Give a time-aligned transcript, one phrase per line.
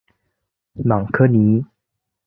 [0.73, 1.63] 朗科尼。